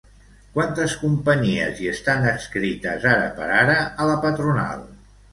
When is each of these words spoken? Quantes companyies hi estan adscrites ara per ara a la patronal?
Quantes 0.53 0.93
companyies 0.99 1.81
hi 1.83 1.89
estan 1.91 2.25
adscrites 2.29 3.05
ara 3.11 3.27
per 3.35 3.49
ara 3.57 3.75
a 3.83 4.09
la 4.13 4.17
patronal? 4.25 4.83